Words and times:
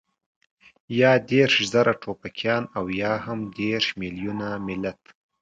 يا 0.99 1.11
دېرش 1.31 1.55
زره 1.73 1.91
ټوپکيان 2.01 2.63
او 2.77 2.85
يا 3.01 3.13
هم 3.25 3.39
دېرش 3.59 3.87
مېليونه 4.01 4.47
ملت. 4.67 5.01